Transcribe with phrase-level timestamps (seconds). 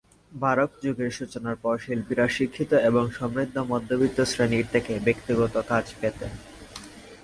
[0.31, 6.31] Baroque যুগের সূচনার পর শিল্পীরা শিক্ষিত এবং সমৃদ্ধ মধ্যবিত্ত শ্রেণীর থেকে ব্যক্তিগত কাজ পেতেন।